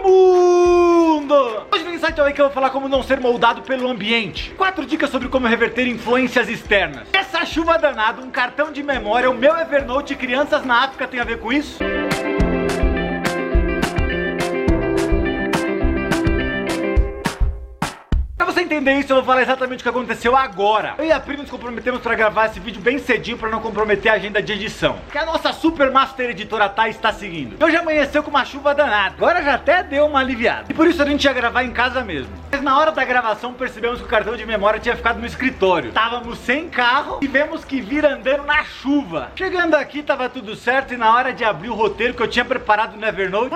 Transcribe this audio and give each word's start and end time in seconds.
mundo! 0.00 1.66
Hoje 1.72 1.84
no 1.84 1.92
Insight 1.92 2.14
que 2.34 2.40
eu 2.40 2.46
vou 2.46 2.54
falar 2.54 2.70
como 2.70 2.88
não 2.88 3.02
ser 3.02 3.20
moldado 3.20 3.62
pelo 3.62 3.88
ambiente. 3.88 4.52
Quatro 4.56 4.84
dicas 4.86 5.10
sobre 5.10 5.28
como 5.28 5.46
reverter 5.46 5.86
influências 5.86 6.48
externas. 6.48 7.08
Essa 7.12 7.44
chuva 7.44 7.78
danada, 7.78 8.22
um 8.22 8.30
cartão 8.30 8.72
de 8.72 8.82
memória, 8.82 9.30
o 9.30 9.34
meu 9.34 9.56
Evernote 9.56 10.14
crianças 10.14 10.64
na 10.64 10.84
África 10.84 11.06
tem 11.06 11.20
a 11.20 11.24
ver 11.24 11.38
com 11.38 11.52
isso? 11.52 11.78
Você 18.58 18.62
entender 18.62 18.94
isso, 18.94 19.12
eu 19.12 19.16
vou 19.16 19.24
falar 19.24 19.42
exatamente 19.42 19.80
o 19.80 19.82
que 19.84 19.88
aconteceu 19.88 20.36
agora. 20.36 20.94
Eu 20.98 21.04
e 21.04 21.12
a 21.12 21.20
Pri 21.20 21.36
nos 21.36 21.48
comprometemos 21.48 22.00
para 22.00 22.14
gravar 22.16 22.46
esse 22.46 22.58
vídeo 22.58 22.80
bem 22.80 22.98
cedinho 22.98 23.38
para 23.38 23.48
não 23.50 23.60
comprometer 23.60 24.10
a 24.10 24.14
agenda 24.16 24.42
de 24.42 24.52
edição. 24.52 24.98
Que 25.12 25.18
a 25.18 25.24
nossa 25.24 25.52
super 25.52 25.92
master 25.92 26.30
editora 26.30 26.68
Thay 26.68 26.90
está 26.90 27.12
seguindo. 27.12 27.62
Hoje 27.62 27.76
amanheceu 27.76 28.22
com 28.22 28.30
uma 28.30 28.44
chuva 28.44 28.74
danada. 28.74 29.14
Agora 29.16 29.42
já 29.44 29.54
até 29.54 29.82
deu 29.84 30.06
uma 30.06 30.18
aliviada. 30.18 30.66
E 30.68 30.74
por 30.74 30.88
isso 30.88 31.00
a 31.00 31.06
gente 31.06 31.24
ia 31.24 31.32
gravar 31.32 31.62
em 31.62 31.70
casa 31.70 32.02
mesmo. 32.02 32.32
Mas 32.50 32.60
na 32.60 32.76
hora 32.76 32.90
da 32.90 33.04
gravação 33.04 33.52
percebemos 33.52 34.00
que 34.00 34.06
o 34.06 34.08
cartão 34.08 34.34
de 34.34 34.44
memória 34.44 34.80
tinha 34.80 34.96
ficado 34.96 35.20
no 35.20 35.26
escritório. 35.26 35.90
Estávamos 35.90 36.38
sem 36.38 36.68
carro, 36.68 37.20
tivemos 37.20 37.64
que 37.64 37.80
vir 37.80 38.04
andando 38.04 38.44
na 38.44 38.64
chuva. 38.64 39.30
Chegando 39.36 39.74
aqui 39.74 40.02
tava 40.02 40.28
tudo 40.28 40.56
certo 40.56 40.94
e 40.94 40.96
na 40.96 41.14
hora 41.14 41.32
de 41.32 41.44
abrir 41.44 41.68
o 41.68 41.74
roteiro 41.74 42.14
que 42.14 42.22
eu 42.22 42.28
tinha 42.28 42.44
preparado 42.44 42.96
no 42.96 43.06
Evernote, 43.06 43.54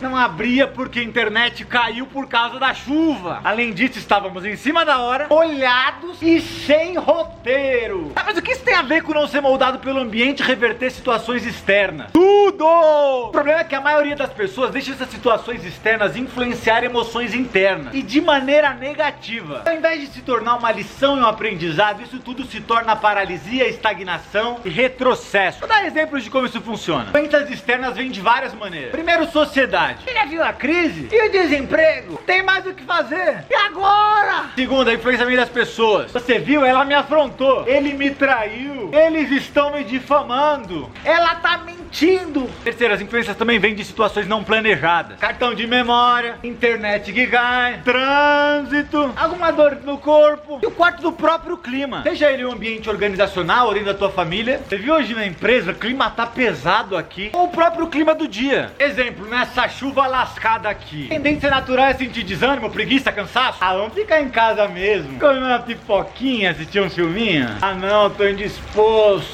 não 0.00 0.16
abria 0.16 0.66
porque 0.66 1.00
a 1.00 1.02
internet 1.02 1.64
caiu 1.66 2.06
por 2.06 2.26
causa 2.28 2.61
da 2.62 2.72
chuva. 2.72 3.40
Além 3.42 3.72
disso, 3.72 3.98
estávamos 3.98 4.44
em 4.44 4.54
cima 4.54 4.84
da 4.84 5.00
hora, 5.00 5.26
molhados 5.28 6.22
e 6.22 6.40
sem 6.40 6.96
roteiro. 6.96 8.12
Ah, 8.14 8.22
mas 8.24 8.38
o 8.38 8.42
que 8.42 8.52
isso 8.52 8.61
tem 8.72 8.78
a 8.78 8.82
ver 8.82 9.02
com 9.02 9.12
não 9.12 9.28
ser 9.28 9.42
moldado 9.42 9.80
pelo 9.80 9.98
ambiente 9.98 10.40
e 10.40 10.46
reverter 10.46 10.90
situações 10.90 11.44
externas? 11.44 12.10
Tudo! 12.10 12.64
O 12.64 13.28
problema 13.28 13.60
é 13.60 13.64
que 13.64 13.74
a 13.74 13.82
maioria 13.82 14.16
das 14.16 14.32
pessoas 14.32 14.70
deixa 14.70 14.92
essas 14.92 15.10
situações 15.10 15.62
externas 15.62 16.16
influenciar 16.16 16.82
emoções 16.82 17.34
internas 17.34 17.92
e 17.92 18.02
de 18.02 18.18
maneira 18.18 18.72
negativa. 18.72 19.62
Ao 19.66 19.74
invés 19.74 20.00
de 20.00 20.06
se 20.06 20.22
tornar 20.22 20.56
uma 20.56 20.72
lição 20.72 21.18
e 21.18 21.20
um 21.20 21.26
aprendizado, 21.26 22.02
isso 22.02 22.18
tudo 22.18 22.46
se 22.46 22.62
torna 22.62 22.96
paralisia, 22.96 23.68
estagnação 23.68 24.58
e 24.64 24.70
retrocesso. 24.70 25.60
Vou 25.60 25.68
dar 25.68 25.84
exemplos 25.84 26.24
de 26.24 26.30
como 26.30 26.46
isso 26.46 26.60
funciona. 26.62 27.10
Doenças 27.12 27.50
externas 27.50 27.94
vêm 27.94 28.10
de 28.10 28.22
várias 28.22 28.54
maneiras. 28.54 28.90
Primeiro, 28.90 29.26
sociedade. 29.26 30.04
Você 30.04 30.14
já 30.14 30.24
viu 30.24 30.42
a 30.42 30.52
crise? 30.54 31.08
E 31.12 31.28
o 31.28 31.30
desemprego? 31.30 32.16
Tem 32.24 32.42
mais 32.42 32.64
o 32.64 32.72
que 32.72 32.84
fazer. 32.84 33.44
E 33.50 33.54
agora? 33.54 34.46
Segundo, 34.54 34.88
a 34.88 34.94
influência 34.94 35.26
das 35.36 35.50
pessoas. 35.50 36.10
Você 36.10 36.38
viu? 36.38 36.64
Ela 36.64 36.86
me 36.86 36.94
afrontou. 36.94 37.68
Ele 37.68 37.92
me 37.92 38.10
traiu. 38.10 38.61
Eles 38.92 39.30
estão 39.30 39.72
me 39.72 39.84
difamando. 39.84 40.90
Ela 41.04 41.34
tá 41.36 41.58
mentindo. 41.58 42.48
Terceiro, 42.64 42.94
as 42.94 43.00
influências 43.00 43.36
também 43.36 43.58
vêm 43.58 43.74
de 43.74 43.84
situações 43.84 44.26
não 44.26 44.44
planejadas. 44.44 45.18
Cartão 45.18 45.54
de 45.54 45.66
memória, 45.66 46.36
internet 46.42 47.12
que 47.12 47.26
cai, 47.26 47.80
trânsito, 47.84 49.12
alguma 49.16 49.50
dor 49.50 49.78
no 49.84 49.98
corpo. 49.98 50.60
E 50.62 50.66
o 50.66 50.70
quarto 50.70 51.02
do 51.02 51.12
próprio 51.12 51.56
clima. 51.56 52.02
Seja 52.02 52.30
ele 52.30 52.44
um 52.44 52.52
ambiente 52.52 52.88
organizacional 52.88 53.68
ou 53.68 53.74
dentro 53.74 53.92
da 53.92 53.98
tua 53.98 54.10
família. 54.10 54.60
Você 54.68 54.76
viu 54.76 54.94
hoje 54.94 55.14
na 55.14 55.26
empresa, 55.26 55.72
o 55.72 55.74
clima 55.74 56.10
tá 56.10 56.26
pesado 56.26 56.96
aqui. 56.96 57.30
Ou 57.32 57.44
o 57.44 57.48
próprio 57.48 57.86
clima 57.88 58.14
do 58.14 58.28
dia. 58.28 58.72
Exemplo, 58.78 59.26
nessa 59.28 59.68
chuva 59.68 60.06
lascada 60.06 60.68
aqui. 60.68 61.08
Tendência 61.08 61.50
natural 61.50 61.86
é 61.86 61.94
sentir 61.94 62.22
desânimo, 62.22 62.70
preguiça, 62.70 63.10
cansaço. 63.10 63.58
Ah, 63.60 63.74
vamos 63.74 63.94
ficar 63.94 64.20
em 64.20 64.28
casa 64.28 64.68
mesmo. 64.68 65.18
Comer 65.18 65.38
uma 65.38 65.58
pipoquinha, 65.58 66.50
assistir 66.50 66.80
um 66.80 66.90
filminho. 66.90 67.48
Ah 67.60 67.74
não, 67.74 68.10
tô 68.10 68.26
indisposto. 68.26 68.51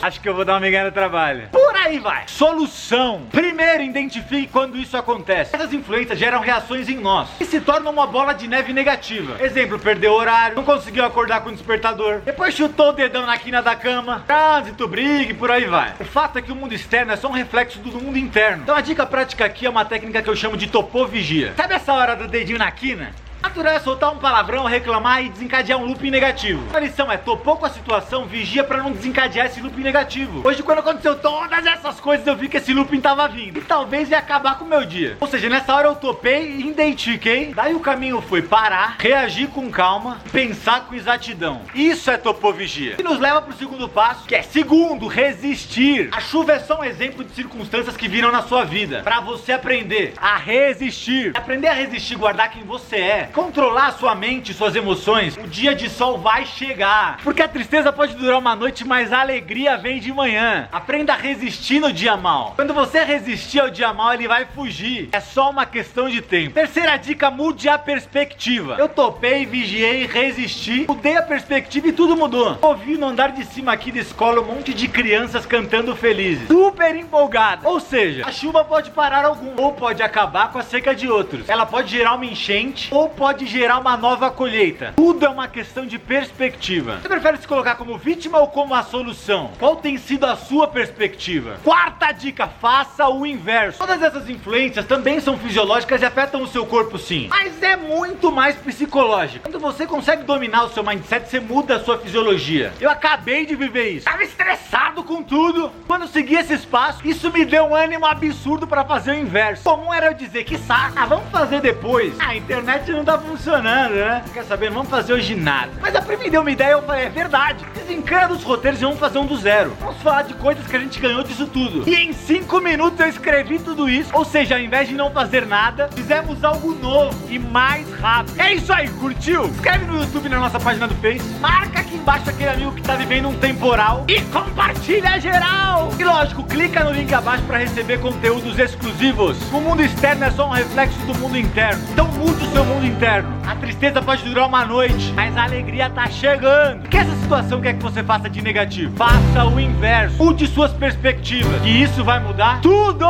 Acho 0.03 0.21
que 0.21 0.29
eu 0.29 0.35
vou 0.35 0.45
dar 0.45 0.55
uma 0.55 0.61
migué 0.61 0.85
no 0.85 0.93
trabalho. 0.93 1.49
Por 1.51 1.77
aí 1.77 1.99
vai. 1.99 2.25
Solução. 2.27 3.23
Primeiro, 3.31 3.83
identifique 3.83 4.49
quando 4.49 4.77
isso 4.77 4.97
acontece. 4.97 5.55
Essas 5.55 5.73
influências 5.73 6.19
geram 6.19 6.41
reações 6.41 6.89
em 6.89 6.97
nós 6.97 7.29
e 7.41 7.45
se 7.45 7.61
tornam 7.61 7.93
uma 7.93 8.07
bola 8.07 8.33
de 8.33 8.49
neve 8.49 8.73
negativa. 8.73 9.43
Exemplo, 9.43 9.79
perdeu 9.79 10.13
o 10.13 10.17
horário, 10.17 10.57
não 10.57 10.65
conseguiu 10.65 11.05
acordar 11.05 11.41
com 11.41 11.51
o 11.51 11.53
despertador, 11.53 12.21
depois 12.25 12.55
chutou 12.55 12.91
o 12.91 12.93
dedão 12.93 13.27
na 13.27 13.39
quina 13.39 13.63
da 13.63 13.75
cama, 13.75 14.25
trânsito, 14.27 14.87
briga 14.89 15.33
e 15.33 15.35
por 15.35 15.51
aí 15.51 15.65
vai. 15.65 15.95
O 16.01 16.05
fato 16.05 16.39
é 16.39 16.43
que 16.43 16.53
o 16.53 16.57
mundo 16.57 16.75
externo 16.75 17.13
é 17.13 17.17
só 17.17 17.29
um 17.29 17.33
reflexo 17.33 17.79
do 17.79 18.01
mundo 18.01 18.19
interno. 18.19 18.63
Então 18.63 18.77
a 18.77 18.81
dica 18.81 19.07
prática 19.07 19.45
aqui 19.45 19.67
é 19.67 19.71
uma 19.71 19.85
técnica 19.85 20.23
que 20.23 20.31
eu 20.31 20.37
chamo 20.37 20.57
de 20.57 20.67
topovigia. 20.67 21.55
Sabe 21.57 21.75
essa 21.75 21.93
hora 21.93 22.15
do 22.17 22.29
dedinho 22.29 22.59
na 22.59 22.71
quina? 22.71 23.13
Natural 23.43 23.73
é 23.73 23.79
soltar 23.79 24.13
um 24.13 24.19
palavrão, 24.19 24.65
reclamar 24.65 25.25
e 25.25 25.29
desencadear 25.29 25.79
um 25.79 25.85
looping 25.85 26.11
negativo. 26.11 26.61
A 26.75 26.81
lição 26.81 27.11
é 27.11 27.17
topou 27.17 27.57
com 27.57 27.67
a 27.67 27.71
situação, 27.71 28.27
vigia 28.27 28.65
para 28.65 28.83
não 28.83 28.91
desencadear 28.91 29.47
esse 29.47 29.61
looping 29.61 29.83
negativo. 29.83 30.47
Hoje, 30.47 30.63
quando 30.63 30.81
aconteceu 30.81 31.17
todas 31.17 31.65
essas 31.65 32.01
coisas, 32.01 32.27
eu 32.27 32.35
vi 32.35 32.49
que 32.49 32.57
esse 32.57 32.75
looping 32.75 33.01
tava 33.01 33.29
vindo. 33.29 33.59
E 33.59 33.63
talvez 33.63 34.11
ia 34.11 34.19
acabar 34.19 34.59
com 34.59 34.65
o 34.65 34.69
meu 34.69 34.85
dia. 34.85 35.17
Ou 35.21 35.29
seja, 35.29 35.49
nessa 35.49 35.73
hora 35.75 35.87
eu 35.87 35.95
topei, 35.95 36.59
identifiquei, 36.61 37.55
daí 37.55 37.75
o 37.75 37.81
caminho 37.81 38.21
foi 38.21 38.43
parar, 38.43 38.97
reagir 38.99 39.49
com 39.49 39.71
calma, 39.71 40.19
pensar 40.33 40.87
com 40.87 40.95
exatidão. 40.95 41.63
Isso 41.75 42.11
é 42.11 42.17
topovigia. 42.17 42.97
E 42.99 43.03
nos 43.03 43.21
leva 43.21 43.41
pro 43.41 43.57
segundo 43.57 43.89
passo, 43.89 44.27
que 44.27 44.35
é 44.35 44.43
segundo, 44.43 45.07
resistir. 45.07 46.09
A 46.13 46.21
chuva 46.21 46.53
é 46.53 46.59
só 46.59 46.81
um 46.81 46.85
exemplo 46.85 47.25
de 47.25 47.33
circunstâncias 47.33 47.97
que 47.97 48.09
viram 48.09 48.33
na 48.33 48.43
sua 48.43 48.65
vida. 48.65 49.01
para 49.03 49.21
você 49.21 49.53
aprender 49.53 50.15
a 50.17 50.37
resistir. 50.37 51.33
Aprender 51.37 51.69
a 51.69 51.73
resistir, 51.73 52.17
guardar 52.17 52.51
quem 52.51 52.65
você 52.65 52.97
é 52.97 53.28
controlar 53.29 53.93
sua 53.93 54.15
mente, 54.15 54.53
suas 54.53 54.75
emoções, 54.75 55.37
o 55.37 55.47
dia 55.47 55.75
de 55.75 55.89
sol 55.89 56.19
vai 56.19 56.45
chegar. 56.45 57.19
Porque 57.23 57.43
a 57.43 57.49
tristeza 57.49 57.93
pode 57.93 58.15
durar 58.15 58.39
uma 58.39 58.57
noite, 58.57 58.85
mas 58.85 59.13
a 59.13 59.21
alegria 59.21 59.77
vem 59.77 60.01
de 60.01 60.13
manhã. 60.13 60.69
Aprenda 60.73 61.13
a 61.13 61.17
resistir 61.17 61.81
no 61.81 61.93
dia 61.93 62.17
mal. 62.17 62.55
Quando 62.57 62.75
você 62.75 63.05
resistir 63.05 63.61
ao 63.61 63.71
dia 63.71 63.93
mal, 63.93 64.15
ele 64.15 64.29
vai 64.29 64.47
fugir. 64.47 65.09
É 65.13 65.21
só 65.21 65.51
uma 65.51 65.67
questão 65.67 66.09
de 66.09 66.21
tempo. 66.21 66.55
Terceira 66.55 66.97
dica: 66.97 67.31
mude 67.31 67.69
a 67.69 67.79
perspectiva. 67.79 68.77
Eu 68.79 68.89
topei, 68.89 69.47
vigiei, 69.47 70.07
resisti, 70.07 70.87
mudei 70.89 71.17
a 71.17 71.23
perspectiva 71.23 71.89
e 71.89 71.93
tudo 71.93 72.17
mudou. 72.17 72.59
Ouvi 72.63 72.97
no 72.97 73.07
andar 73.07 73.33
de 73.33 73.45
cima 73.45 73.73
aqui 73.73 73.93
da 73.93 74.01
escola 74.01 74.41
um 74.41 74.45
monte 74.45 74.73
de 74.75 74.89
crianças 74.89 75.47
cantando 75.47 75.95
felizes, 75.95 76.49
super 76.49 76.95
empolgadas. 76.95 77.65
Ou 77.65 77.81
seja, 77.81 78.27
a 78.27 78.33
chuva 78.33 78.65
pode 78.65 78.91
parar 78.91 79.25
algum, 79.25 79.61
ou 79.61 79.73
pode 79.73 80.03
acabar 80.03 80.51
com 80.53 80.59
a 80.59 80.63
seca 80.63 80.95
de 80.95 81.09
outros. 81.09 81.49
Ela 81.49 81.67
pode 81.67 81.91
gerar 81.91 82.15
uma 82.15 82.27
enchente, 82.27 82.89
ou 82.93 83.09
pode 83.19 83.47
gerar 83.47 83.79
uma 83.79 83.97
nova 83.97 84.31
colheita. 84.31 84.93
Tudo 84.95 85.27
é 85.27 85.29
uma 85.29 85.49
questão 85.49 85.85
de 85.85 85.99
perspectiva. 85.99 87.01
Você 87.03 87.09
prefere 87.09 87.37
se 87.39 87.49
colocar 87.49 87.75
como 87.75 87.99
vítima 87.99 88.39
ou 88.39 88.47
como 88.47 88.73
a 88.73 88.85
solução? 88.85 89.51
Qual 89.59 89.75
tem 89.75 89.99
sido 89.99 90.25
a 90.25 90.37
sua 90.37 90.69
perspectiva? 90.69 91.57
Quarta 91.65 92.13
dica: 92.13 92.47
faça 92.47 93.09
o 93.09 93.27
inverso. 93.27 93.81
Todas 93.81 94.01
essas 94.01 94.31
influências 94.31 94.87
também 94.87 95.19
são 95.19 95.37
fisiológicas 95.37 96.01
e 96.01 96.05
afetam 96.05 96.43
o 96.43 96.47
seu 96.47 96.65
corpo, 96.65 96.97
sim. 96.97 97.27
Mas 97.29 97.61
é 97.61 97.75
muito 97.75 98.31
mais 98.31 98.55
psicológico. 98.55 99.51
Quando 99.51 99.59
você 99.59 99.85
consegue 99.85 100.23
dominar 100.23 100.65
o 100.65 100.69
seu 100.69 100.85
mindset, 100.85 101.29
você 101.29 101.41
muda 101.41 101.75
a 101.75 101.81
sua 101.81 101.99
fisiologia. 101.99 102.73
Eu 102.81 102.89
acabei 102.89 103.45
de 103.45 103.57
viver 103.57 103.91
isso. 103.91 104.05
Tava 104.05 104.23
estressado 104.23 105.03
com 105.03 105.25
tudo. 105.25 105.73
Quando 105.89 106.07
segui 106.07 106.37
esse 106.37 106.55
espaço, 106.55 107.05
isso 107.05 107.33
me 107.33 107.45
deu 107.45 107.65
um 107.65 107.75
ânimo 107.75 108.07
absurdo 108.07 108.65
para 108.65 108.85
fazer 108.85 109.11
o 109.11 109.15
inverso. 109.15 109.65
Comum 109.65 109.93
era 109.93 110.07
eu 110.07 110.15
dizer 110.15 110.45
que 110.45 110.57
saco. 110.57 110.93
Ah, 110.97 111.07
vamos 111.07 111.29
fazer 111.31 111.61
depois. 111.61 112.15
A 112.21 112.37
internet 112.37 112.93
não 112.93 113.08
tá 113.09 113.19
funcionando, 113.19 113.95
né? 113.95 114.23
Quer 114.35 114.45
saber? 114.45 114.67
Não 114.67 114.77
vamos 114.77 114.91
fazer 114.91 115.15
hoje 115.15 115.35
nada. 115.35 115.71
Mas 115.81 115.97
a 115.97 116.03
Pri 116.03 116.19
me 116.19 116.29
deu 116.29 116.43
uma 116.43 116.51
ideia 116.51 116.69
e 116.69 116.73
eu 116.73 116.83
falei, 116.83 117.07
é 117.07 117.09
verdade. 117.09 117.65
Desencana 117.75 118.29
dos 118.29 118.43
roteiros 118.43 118.83
e 118.83 118.85
vamos 118.85 118.99
fazer 118.99 119.19
um 119.19 119.25
do 119.25 119.35
zero. 119.35 119.75
Vamos 119.81 119.97
falar 120.03 120.23
de 120.23 120.35
coisas 120.35 120.67
que 120.67 120.77
a 120.77 120.79
gente 120.79 121.01
ganhou 121.01 121.23
disso 121.23 121.47
tudo. 121.47 121.89
E 121.89 121.95
em 121.95 122.13
cinco 122.13 122.61
minutos 122.61 123.01
eu 123.01 123.09
escrevi 123.09 123.59
tudo 123.61 123.89
isso. 123.89 124.11
Ou 124.13 124.27
seja, 124.27 124.57
ao 124.57 124.61
invés 124.61 124.89
de 124.89 124.95
não 124.95 125.11
fazer 125.11 125.47
nada, 125.47 125.89
fizemos 125.95 126.45
algo 126.45 126.75
novo 126.75 127.19
e 127.31 127.39
mais 127.39 127.91
rápido. 127.95 128.39
É 128.39 128.53
isso 128.53 128.71
aí, 128.71 128.89
curtiu? 128.91 129.47
Inscreve 129.47 129.87
no 129.87 130.01
YouTube 130.01 130.29
na 130.29 130.39
nossa 130.39 130.61
página 130.61 130.87
do 130.87 130.95
Face. 130.97 131.27
Marca 131.41 131.81
aqui 131.81 131.97
embaixo 131.97 132.29
aquele 132.29 132.51
amigo 132.51 132.73
que 132.73 132.83
tá 132.83 132.95
vivendo 132.95 133.29
um 133.29 133.39
temporal. 133.39 134.05
E 134.07 134.21
compartilha 134.21 135.19
geral. 135.19 135.95
E 135.99 136.05
lógico, 136.05 136.45
clica 136.45 136.85
no 136.85 136.93
link 136.93 137.11
abaixo 137.15 137.45
para 137.45 137.57
receber 137.57 138.01
conteúdos 138.01 138.59
exclusivos. 138.59 139.39
O 139.51 139.63
mundo 139.63 139.81
externo 139.81 140.25
é 140.25 140.31
só 140.31 140.47
um 140.47 140.53
reflexo 140.53 140.99
do 141.07 141.15
mundo 141.15 141.39
interno. 141.39 141.83
Então 141.91 142.07
mude 142.09 142.45
o 142.45 142.53
seu 142.53 142.65
mundo 142.67 142.85
interno 142.85 142.98
A 143.47 143.55
tristeza 143.55 144.03
pode 144.03 144.25
durar 144.25 144.49
uma 144.49 144.65
noite, 144.65 145.13
mas 145.15 145.37
a 145.37 145.45
alegria 145.45 145.89
tá 145.89 146.09
chegando. 146.09 146.89
Que 146.89 146.97
essa 146.97 147.15
situação 147.17 147.61
quer 147.61 147.75
que 147.75 147.83
você 147.83 148.03
faça 148.03 148.29
de 148.29 148.43
negativo? 148.43 148.97
Faça 148.97 149.45
o 149.45 149.61
inverso. 149.61 150.17
Mude 150.17 150.49
suas 150.49 150.73
perspectivas. 150.73 151.65
E 151.65 151.83
isso 151.83 152.03
vai 152.03 152.19
mudar 152.19 152.61
tudo! 152.61 153.07